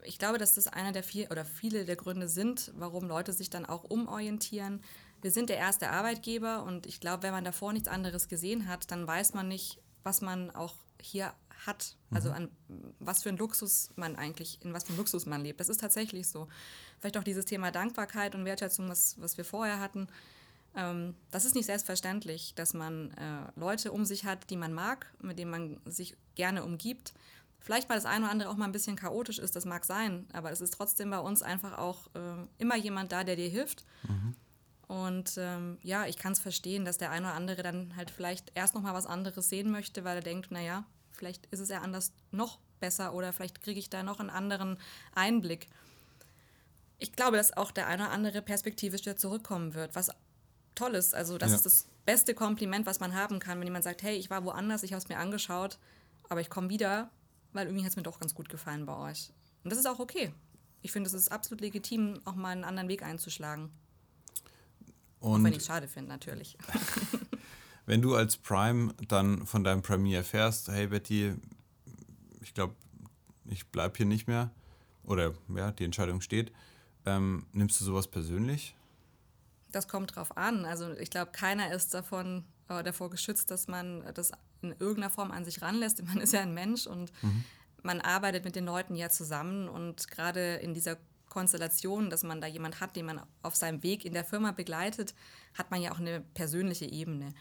[0.05, 3.51] Ich glaube, dass das einer der vier oder viele der Gründe sind, warum Leute sich
[3.51, 4.81] dann auch umorientieren.
[5.21, 8.91] Wir sind der erste Arbeitgeber und ich glaube, wenn man davor nichts anderes gesehen hat,
[8.91, 11.33] dann weiß man nicht, was man auch hier
[11.67, 11.97] hat.
[12.11, 12.51] Also an
[12.99, 15.61] was für ein Luxus man eigentlich, in was für ein Luxus man lebt.
[15.61, 16.49] Das ist tatsächlich so.
[16.99, 20.09] Vielleicht auch dieses Thema Dankbarkeit und Wertschätzung, was, was wir vorher hatten.
[20.75, 25.13] Ähm, das ist nicht selbstverständlich, dass man äh, Leute um sich hat, die man mag,
[25.21, 27.13] mit denen man sich gerne umgibt.
[27.63, 30.27] Vielleicht, weil das eine oder andere auch mal ein bisschen chaotisch ist, das mag sein,
[30.33, 33.85] aber es ist trotzdem bei uns einfach auch äh, immer jemand da, der dir hilft.
[34.03, 34.35] Mhm.
[34.89, 38.51] Und ähm, ja, ich kann es verstehen, dass der eine oder andere dann halt vielleicht
[38.55, 41.81] erst noch mal was anderes sehen möchte, weil er denkt, naja, vielleicht ist es ja
[41.83, 44.77] anders noch besser oder vielleicht kriege ich da noch einen anderen
[45.15, 45.69] Einblick.
[46.99, 50.11] Ich glaube, dass auch der eine oder andere perspektivisch wieder zurückkommen wird, was
[50.75, 51.15] toll ist.
[51.15, 51.57] Also das ja.
[51.57, 54.83] ist das beste Kompliment, was man haben kann, wenn jemand sagt, hey, ich war woanders,
[54.83, 55.79] ich habe es mir angeschaut,
[56.29, 57.11] aber ich komme wieder,
[57.53, 59.33] weil irgendwie hat es mir doch ganz gut gefallen bei euch.
[59.65, 60.33] Und das ist auch okay.
[60.83, 63.71] Ich finde, es ist absolut legitim, auch mal einen anderen Weg einzuschlagen.
[65.21, 66.59] Und auch wenn ich es schade finde, natürlich.
[67.87, 71.35] wenn du als Prime dann von deinem Premier erfährst, hey Betty,
[72.41, 72.75] ich glaube,
[73.45, 74.51] ich bleibe hier nicht mehr,
[75.05, 76.53] oder ja, die Entscheidung steht,
[77.07, 78.75] ähm, nimmst du sowas persönlich?
[79.71, 80.65] Das kommt drauf an.
[80.65, 85.31] Also ich glaube, keiner ist davon äh, davor geschützt, dass man das in irgendeiner Form
[85.31, 86.03] an sich ranlässt.
[86.07, 87.45] Man ist ja ein Mensch und mhm.
[87.83, 90.99] man arbeitet mit den Leuten ja zusammen und gerade in dieser
[91.29, 95.15] Konstellation, dass man da jemand hat, den man auf seinem Weg in der Firma begleitet,
[95.55, 97.33] hat man ja auch eine persönliche Ebene.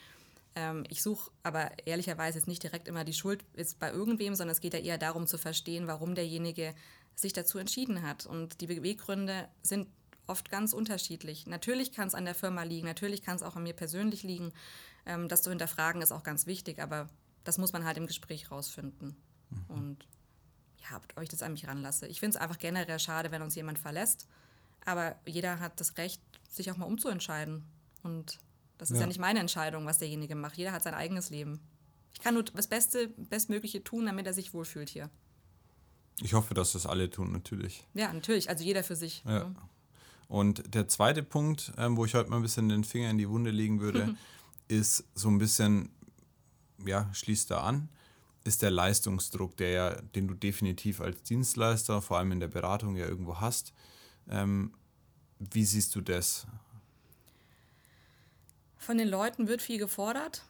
[0.55, 4.53] Ähm, ich suche aber ehrlicherweise jetzt nicht direkt immer die Schuld ist bei irgendwem, sondern
[4.53, 6.73] es geht ja eher darum zu verstehen, warum derjenige
[7.15, 8.25] sich dazu entschieden hat.
[8.25, 9.88] Und die Beweggründe sind
[10.27, 11.45] oft ganz unterschiedlich.
[11.47, 14.53] Natürlich kann es an der Firma liegen, natürlich kann es auch an mir persönlich liegen.
[15.05, 17.09] Ähm, das zu hinterfragen ist auch ganz wichtig, aber
[17.43, 19.15] das muss man halt im Gespräch rausfinden.
[19.49, 19.65] Mhm.
[19.67, 20.07] Und
[20.77, 22.07] ja, ob ich das an mich ranlasse.
[22.07, 24.27] Ich finde es einfach generell schade, wenn uns jemand verlässt.
[24.85, 27.63] Aber jeder hat das Recht, sich auch mal umzuentscheiden.
[28.03, 28.39] Und
[28.77, 30.57] das ist ja, ja nicht meine Entscheidung, was derjenige macht.
[30.57, 31.59] Jeder hat sein eigenes Leben.
[32.13, 35.09] Ich kann nur das Beste, Bestmögliche tun, damit er sich wohlfühlt hier.
[36.21, 37.85] Ich hoffe, dass das alle tun, natürlich.
[37.93, 38.49] Ja, natürlich.
[38.49, 39.23] Also jeder für sich.
[39.25, 39.45] Ja.
[39.45, 39.55] Ne?
[40.27, 43.29] Und der zweite Punkt, ähm, wo ich heute mal ein bisschen den Finger in die
[43.29, 44.15] Wunde legen würde,
[44.71, 45.89] ist so ein bisschen,
[46.86, 47.89] ja, schließt da an,
[48.43, 52.95] ist der Leistungsdruck, der ja, den du definitiv als Dienstleister, vor allem in der Beratung
[52.95, 53.73] ja irgendwo hast.
[54.29, 54.73] Ähm,
[55.39, 56.47] wie siehst du das?
[58.77, 60.43] Von den Leuten wird viel gefordert,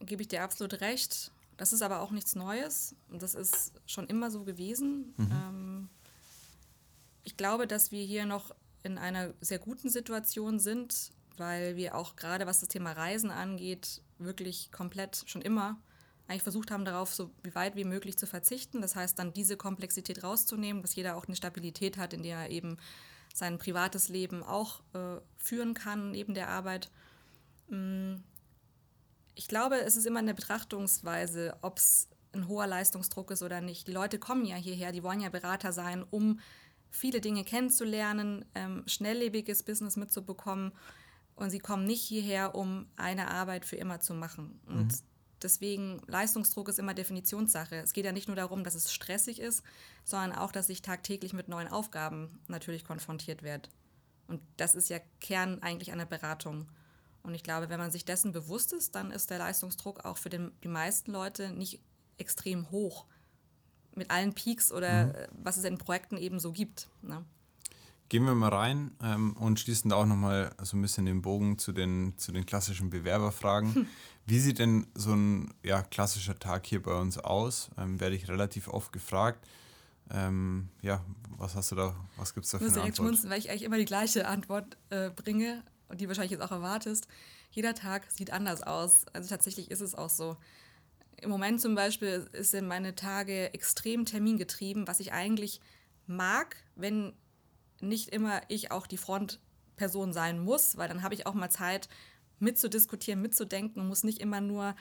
[0.00, 1.32] gebe ich dir absolut recht.
[1.56, 5.14] Das ist aber auch nichts Neues und das ist schon immer so gewesen.
[5.16, 5.30] Mhm.
[5.32, 5.88] Ähm,
[7.22, 12.16] ich glaube, dass wir hier noch in einer sehr guten Situation sind, weil wir auch
[12.16, 15.78] gerade was das Thema Reisen angeht, wirklich komplett schon immer
[16.26, 18.80] eigentlich versucht haben, darauf so weit wie möglich zu verzichten.
[18.80, 22.50] Das heißt, dann diese Komplexität rauszunehmen, dass jeder auch eine Stabilität hat, in der er
[22.50, 22.78] eben
[23.34, 26.90] sein privates Leben auch äh, führen kann neben der Arbeit.
[27.68, 28.16] Mm,
[29.34, 33.86] ich glaube, es ist immer eine Betrachtungsweise, ob es ein hoher Leistungsdruck ist oder nicht.
[33.86, 36.40] Die Leute kommen ja hierher, die wollen ja Berater sein, um
[36.90, 40.72] viele Dinge kennenzulernen, ähm, schnelllebiges Business mitzubekommen.
[41.36, 44.60] Und sie kommen nicht hierher, um eine Arbeit für immer zu machen.
[44.66, 45.06] Und mhm.
[45.42, 47.76] deswegen, Leistungsdruck ist immer Definitionssache.
[47.76, 49.64] Es geht ja nicht nur darum, dass es stressig ist,
[50.04, 53.68] sondern auch, dass ich tagtäglich mit neuen Aufgaben natürlich konfrontiert werde.
[54.28, 56.68] Und das ist ja Kern eigentlich einer Beratung.
[57.22, 60.30] Und ich glaube, wenn man sich dessen bewusst ist, dann ist der Leistungsdruck auch für
[60.30, 61.80] den, die meisten Leute nicht
[62.18, 63.06] extrem hoch
[63.94, 65.12] mit allen Peaks oder mhm.
[65.42, 66.88] was es in Projekten eben so gibt.
[67.02, 67.24] Ne?
[68.08, 71.58] Gehen wir mal rein ähm, und schließen da auch nochmal so ein bisschen den Bogen
[71.58, 73.74] zu den, zu den klassischen Bewerberfragen.
[73.74, 73.86] Hm.
[74.26, 77.70] Wie sieht denn so ein ja, klassischer Tag hier bei uns aus?
[77.78, 79.46] Ähm, werde ich relativ oft gefragt.
[80.10, 81.02] Ähm, ja,
[81.38, 82.96] was hast du da, was gibt es da für eine Antwort?
[82.96, 86.52] Schmunzen, weil ich eigentlich immer die gleiche Antwort äh, bringe und die wahrscheinlich jetzt auch
[86.52, 87.08] erwartest.
[87.50, 89.06] Jeder Tag sieht anders aus.
[89.12, 90.36] Also tatsächlich ist es auch so.
[91.20, 95.60] Im Moment zum Beispiel sind meine Tage extrem termingetrieben, was ich eigentlich
[96.06, 97.14] mag, wenn
[97.84, 101.88] nicht immer ich auch die Frontperson sein muss, weil dann habe ich auch mal Zeit
[102.38, 104.74] mitzudiskutieren, mitzudenken und muss nicht immer nur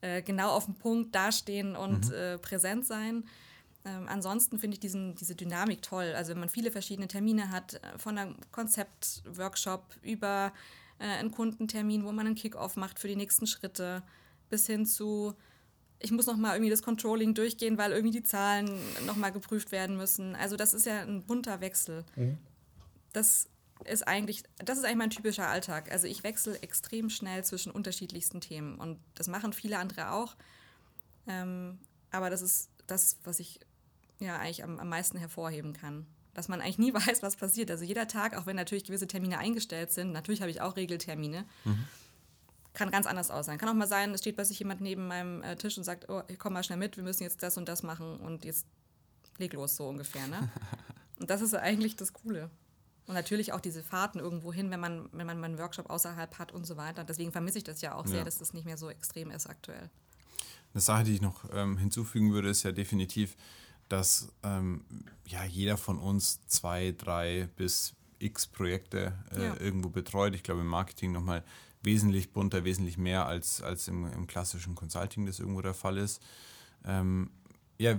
[0.00, 2.14] äh, genau auf dem Punkt dastehen und mhm.
[2.14, 3.24] äh, präsent sein.
[3.84, 6.12] Ähm, ansonsten finde ich diesen, diese Dynamik toll.
[6.16, 10.52] Also wenn man viele verschiedene Termine hat, äh, von einem Konzeptworkshop über
[10.98, 14.02] äh, einen Kundentermin, wo man einen Kickoff macht für die nächsten Schritte,
[14.48, 15.34] bis hin zu
[16.02, 18.70] ich muss noch mal irgendwie das Controlling durchgehen, weil irgendwie die Zahlen
[19.06, 20.34] noch mal geprüft werden müssen.
[20.34, 22.04] Also das ist ja ein bunter Wechsel.
[22.16, 22.38] Mhm.
[23.12, 23.48] Das
[23.84, 25.90] ist eigentlich, das ist eigentlich mein typischer Alltag.
[25.90, 30.36] Also ich wechsle extrem schnell zwischen unterschiedlichsten Themen und das machen viele andere auch.
[31.26, 31.78] Ähm,
[32.10, 33.60] aber das ist das, was ich
[34.18, 36.06] ja eigentlich am, am meisten hervorheben kann.
[36.34, 37.70] Dass man eigentlich nie weiß, was passiert.
[37.70, 41.44] Also jeder Tag, auch wenn natürlich gewisse Termine eingestellt sind, natürlich habe ich auch Regeltermine.
[41.64, 41.84] Mhm
[42.72, 43.58] kann ganz anders aussehen.
[43.58, 46.22] Kann auch mal sein, es steht plötzlich jemand neben meinem äh, Tisch und sagt, oh,
[46.38, 48.66] komm mal schnell mit, wir müssen jetzt das und das machen und jetzt
[49.38, 50.26] leg los, so ungefähr.
[50.28, 50.48] Ne?
[51.18, 52.50] und das ist eigentlich das Coole.
[53.06, 56.52] Und natürlich auch diese Fahrten irgendwo hin, wenn man, wenn man einen Workshop außerhalb hat
[56.52, 57.02] und so weiter.
[57.04, 58.24] Deswegen vermisse ich das ja auch sehr, ja.
[58.24, 59.90] dass das nicht mehr so extrem ist aktuell.
[60.72, 63.36] Eine Sache, die ich noch ähm, hinzufügen würde, ist ja definitiv,
[63.88, 64.84] dass ähm,
[65.26, 69.56] ja jeder von uns zwei, drei bis x Projekte äh, ja.
[69.58, 70.34] irgendwo betreut.
[70.34, 71.42] Ich glaube im Marketing nochmal
[71.82, 76.22] wesentlich bunter, wesentlich mehr als, als im, im klassischen Consulting das irgendwo der Fall ist.
[76.84, 77.30] Ähm,
[77.78, 77.98] ja,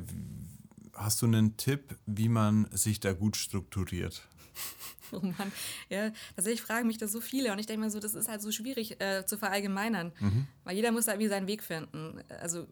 [0.94, 4.28] hast du einen Tipp, wie man sich da gut strukturiert?
[5.14, 5.52] Oh Mann,
[5.90, 8.42] ja, tatsächlich fragen mich das so viele und ich denke mir so, das ist halt
[8.42, 10.48] so schwierig äh, zu verallgemeinern, mhm.
[10.64, 12.24] weil jeder muss da irgendwie seinen Weg finden.
[12.40, 12.66] Also,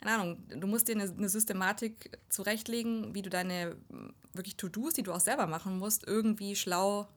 [0.00, 3.74] keine Ahnung, du musst dir eine, eine Systematik zurechtlegen, wie du deine
[4.32, 7.08] wirklich To-Dos, die du auch selber machen musst, irgendwie schlau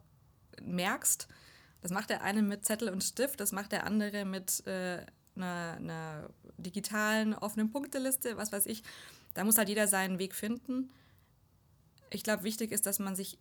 [0.63, 1.27] merkst
[1.85, 5.75] das macht der eine mit Zettel und Stift, das macht der andere mit äh, einer,
[5.77, 8.81] einer digitalen offenen Punkteliste, was weiß ich.
[9.35, 10.89] Da muss halt jeder seinen Weg finden.
[12.09, 13.37] Ich glaube, wichtig ist, dass man sich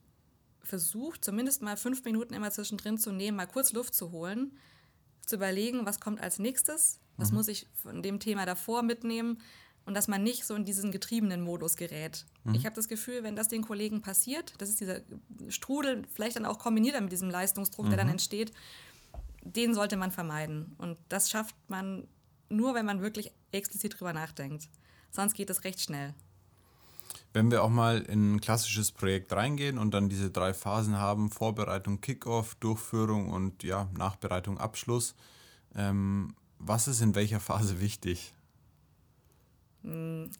[0.62, 4.56] versucht, zumindest mal fünf Minuten immer zwischendrin zu nehmen, mal kurz Luft zu holen,
[5.26, 7.36] zu überlegen, was kommt als nächstes, was mhm.
[7.36, 9.38] muss ich von dem Thema davor mitnehmen,
[9.86, 12.24] und dass man nicht so in diesen getriebenen Modus gerät.
[12.44, 12.54] Mhm.
[12.54, 15.02] Ich habe das Gefühl, wenn das den Kollegen passiert, das ist dieser
[15.48, 17.90] Strudel, vielleicht dann auch kombiniert mit diesem Leistungsdruck, mhm.
[17.90, 18.12] der dann mhm.
[18.12, 18.52] entsteht,
[19.42, 20.74] den sollte man vermeiden.
[20.78, 22.08] Und das schafft man
[22.48, 24.68] nur, wenn man wirklich explizit drüber nachdenkt.
[25.10, 26.14] Sonst geht es recht schnell.
[27.34, 31.30] Wenn wir auch mal in ein klassisches Projekt reingehen und dann diese drei Phasen haben,
[31.30, 35.16] Vorbereitung, Kickoff, Durchführung und ja, Nachbereitung, Abschluss,
[35.74, 38.32] ähm, was ist in welcher Phase wichtig?
[39.82, 40.30] Hm,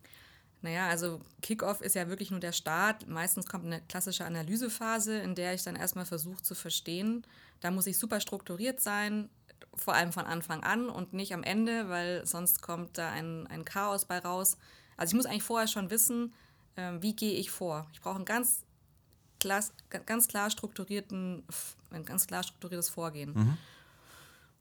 [0.62, 3.08] naja, also Kickoff ist ja wirklich nur der Start.
[3.08, 7.26] Meistens kommt eine klassische Analysephase, in der ich dann erstmal versuche zu verstehen.
[7.58, 9.28] Da muss ich super strukturiert sein,
[9.74, 13.64] vor allem von Anfang an und nicht am Ende, weil sonst kommt da ein, ein
[13.64, 14.56] Chaos bei raus.
[14.96, 16.32] Also ich muss eigentlich vorher schon wissen,
[16.76, 17.88] äh, wie gehe ich vor.
[17.92, 18.64] Ich brauche ein ganz,
[19.40, 19.62] klar,
[20.06, 21.44] ganz klar strukturierten,
[21.90, 23.32] ein ganz klar strukturiertes Vorgehen.
[23.34, 23.56] Mhm.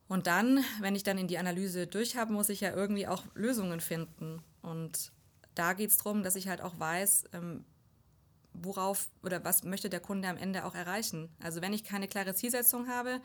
[0.07, 3.23] Und dann, wenn ich dann in die Analyse durch habe, muss ich ja irgendwie auch
[3.33, 4.43] Lösungen finden.
[4.61, 5.11] Und
[5.55, 7.63] da geht es darum, dass ich halt auch weiß, ähm,
[8.53, 11.29] worauf oder was möchte der Kunde am Ende auch erreichen.
[11.41, 13.21] Also wenn ich keine klare Zielsetzung habe,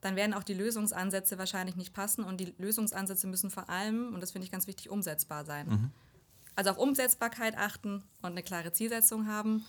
[0.00, 4.22] dann werden auch die Lösungsansätze wahrscheinlich nicht passen und die Lösungsansätze müssen vor allem, und
[4.22, 5.68] das finde ich ganz wichtig, umsetzbar sein.
[5.68, 5.90] Mhm.
[6.56, 9.64] Also auf Umsetzbarkeit achten und eine klare Zielsetzung haben.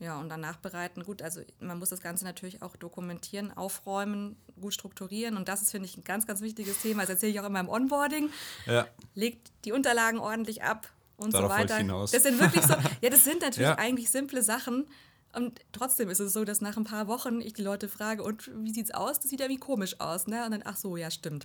[0.00, 1.02] Ja, und dann nachbereiten.
[1.02, 5.36] Gut, also man muss das Ganze natürlich auch dokumentieren, aufräumen, gut strukturieren.
[5.36, 7.02] Und das ist, finde ich, ein ganz, ganz wichtiges Thema.
[7.02, 8.30] Das erzähle ich auch immer im Onboarding.
[8.66, 8.86] Ja.
[9.14, 11.76] Legt die Unterlagen ordentlich ab und Darauf so weiter.
[11.78, 12.12] Hinaus.
[12.12, 13.78] Das sind wirklich so, ja, das sind natürlich ja.
[13.78, 14.86] eigentlich simple Sachen.
[15.34, 18.50] Und trotzdem ist es so, dass nach ein paar Wochen ich die Leute frage, und
[18.64, 19.20] wie sieht's aus?
[19.20, 20.44] Das sieht ja wie komisch aus, ne?
[20.44, 21.44] Und dann, ach so, ja, stimmt.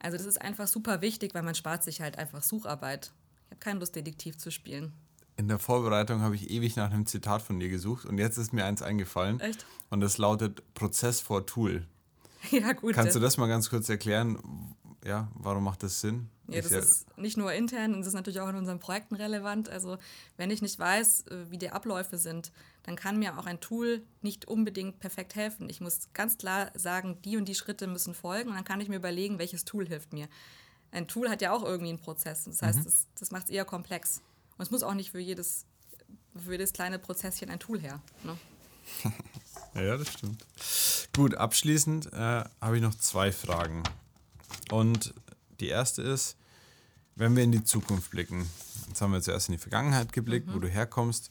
[0.00, 3.12] Also das ist einfach super wichtig, weil man spart sich halt einfach Sucharbeit.
[3.52, 4.92] Habe keine Lust, Detektiv zu spielen
[5.36, 8.52] in der Vorbereitung habe ich ewig nach einem Zitat von dir gesucht und jetzt ist
[8.52, 9.40] mir eins eingefallen.
[9.40, 9.66] Echt?
[9.90, 11.86] Und das lautet Prozess vor Tool.
[12.50, 12.94] Ja, gut.
[12.94, 14.36] Kannst du das mal ganz kurz erklären?
[15.06, 16.28] Ja, warum macht das Sinn?
[16.48, 19.68] Ja, das ist nicht nur intern, das ist natürlich auch in unseren Projekten relevant.
[19.68, 19.96] Also,
[20.36, 22.50] wenn ich nicht weiß, äh, wie die Abläufe sind,
[22.82, 25.70] dann kann mir auch ein Tool nicht unbedingt perfekt helfen.
[25.70, 28.88] Ich muss ganz klar sagen, die und die Schritte müssen folgen und dann kann ich
[28.88, 30.26] mir überlegen, welches Tool hilft mir.
[30.92, 32.44] Ein Tool hat ja auch irgendwie einen Prozess.
[32.44, 32.84] Das heißt, mhm.
[32.84, 34.20] das, das macht es eher komplex.
[34.56, 35.64] Und es muss auch nicht für jedes,
[36.36, 38.00] für jedes kleine Prozesschen ein Tool her.
[38.22, 38.36] Ne?
[39.74, 40.44] ja, das stimmt.
[41.14, 43.82] Gut, abschließend äh, habe ich noch zwei Fragen.
[44.70, 45.14] Und
[45.60, 46.36] die erste ist,
[47.16, 48.48] wenn wir in die Zukunft blicken,
[48.88, 50.54] jetzt haben wir zuerst in die Vergangenheit geblickt, mhm.
[50.54, 51.30] wo du herkommst,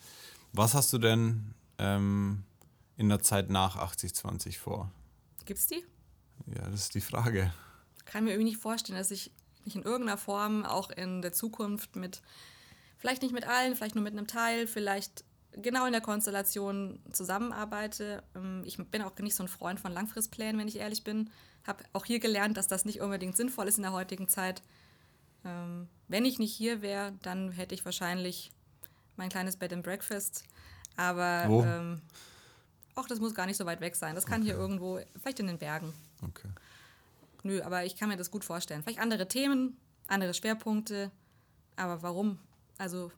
[0.54, 2.44] was hast du denn ähm,
[2.98, 4.92] in der Zeit nach 8020 vor?
[5.46, 5.84] Gibt's die?
[6.48, 7.54] Ja, das ist die Frage.
[8.06, 9.32] Kann mir irgendwie nicht vorstellen, dass ich
[9.66, 12.22] mich in irgendeiner Form auch in der Zukunft mit
[12.98, 18.24] vielleicht nicht mit allen, vielleicht nur mit einem Teil, vielleicht genau in der Konstellation zusammenarbeite.
[18.36, 21.30] Ähm, ich bin auch nicht so ein Freund von Langfristplänen, wenn ich ehrlich bin.
[21.66, 24.62] Habe auch hier gelernt, dass das nicht unbedingt sinnvoll ist in der heutigen Zeit.
[25.44, 28.52] Ähm, wenn ich nicht hier wäre, dann hätte ich wahrscheinlich
[29.16, 30.44] mein kleines Bed and Breakfast.
[30.96, 31.64] Aber Wo?
[31.64, 32.02] Ähm,
[32.96, 34.16] auch das muss gar nicht so weit weg sein.
[34.16, 34.52] Das kann okay.
[34.52, 35.94] hier irgendwo, vielleicht in den Bergen.
[36.22, 36.50] Okay.
[37.44, 38.84] Nö, aber ich kann mir das gut vorstellen.
[38.84, 39.78] Vielleicht andere Themen,
[40.08, 41.12] andere Schwerpunkte.
[41.76, 42.38] Aber warum?
[42.78, 43.12] Also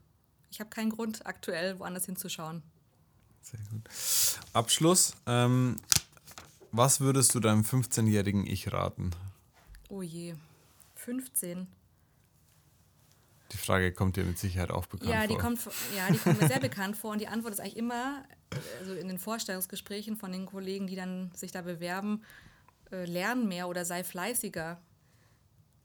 [0.49, 2.63] ich habe keinen Grund, aktuell woanders hinzuschauen.
[3.41, 3.89] Sehr gut.
[4.53, 5.13] Abschluss.
[5.25, 5.77] Ähm,
[6.71, 9.12] was würdest du deinem 15-jährigen Ich raten?
[9.89, 10.36] Oh je,
[10.95, 11.67] 15.
[13.51, 15.41] Die Frage kommt dir mit Sicherheit auch bekannt ja, die vor.
[15.43, 15.59] Kommt,
[15.95, 17.12] ja, die kommt mir sehr bekannt vor.
[17.12, 18.23] Und die Antwort ist eigentlich immer,
[18.79, 22.23] also in den Vorstellungsgesprächen von den Kollegen, die dann sich da bewerben,
[22.93, 24.79] äh, lern mehr oder sei fleißiger.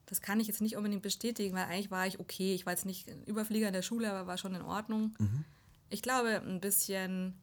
[0.06, 2.54] Das kann ich jetzt nicht unbedingt bestätigen, weil eigentlich war ich okay.
[2.54, 5.14] Ich war jetzt nicht ein Überflieger in der Schule, aber war schon in Ordnung.
[5.90, 7.34] Ich glaube, ein bisschen,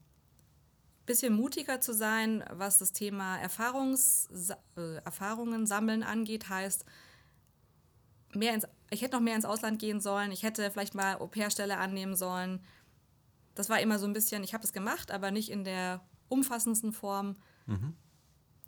[1.06, 4.30] bisschen mutiger zu sein, was das Thema Erfahrungs,
[4.78, 6.86] äh, Erfahrungen sammeln angeht, heißt,
[8.34, 10.32] mehr ins, ich hätte noch mehr ins Ausland gehen sollen.
[10.32, 12.62] Ich hätte vielleicht mal Au-pair-Stelle annehmen sollen.
[13.54, 16.93] Das war immer so ein bisschen, ich habe das gemacht, aber nicht in der umfassendsten
[16.93, 17.36] Form.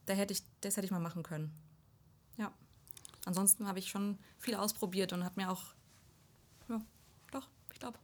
[0.08, 1.52] Da hätte ich, das hätte ich mal machen können.
[2.38, 2.52] Ja.
[3.26, 5.64] Ansonsten habe ich schon viel ausprobiert und habe mir auch,
[6.70, 6.82] ja,
[7.32, 8.00] doch, ich glaube,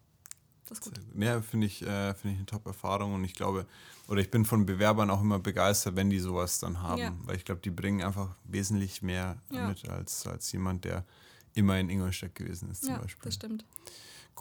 [0.67, 0.99] das ist gut.
[1.17, 3.65] Ja, finde ich, äh, finde ich eine Top-Erfahrung und ich glaube,
[4.07, 7.13] oder ich bin von Bewerbern auch immer begeistert, wenn die sowas dann haben, Ja.
[7.23, 9.67] weil ich glaube, die bringen einfach wesentlich mehr Ja.
[9.69, 11.05] mit als, als jemand, der
[11.53, 13.23] immer in Ingolstadt gewesen ist zum Ja, Beispiel.
[13.23, 13.65] das stimmt.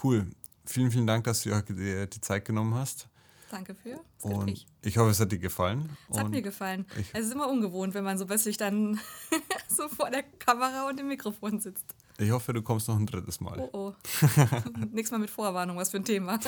[0.03, 0.27] Cool.
[0.65, 3.09] Vielen, vielen Dank, dass du dir die Zeit genommen hast.
[3.53, 5.95] Danke für Und ich hoffe, es hat dir gefallen.
[6.11, 6.87] Es hat Und mir gefallen.
[7.13, 8.99] es ist immer ungewohnt, wenn man so plötzlich dann
[9.69, 11.95] so vor der Kamera und dem Mikrofon sitzt.
[12.19, 13.59] ich hoffe, du kommst noch ein drittes Mal.
[13.61, 13.93] Oh oh.
[14.91, 16.41] Nächstes Mal mit Vorwarnung, was für ein Thema.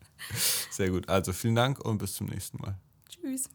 [0.70, 1.06] Sehr gut.
[1.08, 2.78] Also vielen Dank und bis zum nächsten Mal.
[3.10, 3.50] Tschüss.